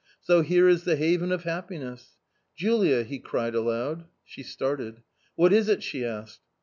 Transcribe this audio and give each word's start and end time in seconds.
So 0.19 0.41
here 0.41 0.67
is 0.67 0.83
the 0.83 0.95
haven 0.95 1.31
of 1.31 1.43
happi 1.43 1.79
ness— 1.79 2.17
Julia!" 2.55 3.03
he 3.03 3.19
cried 3.19 3.53
aloud. 3.53 4.05
She 4.23 4.41
started.• 4.41 4.95
"What 5.35 5.53
is 5.53 5.69
it?" 5.69 5.83
she 5.83 6.03
asked. 6.03 6.41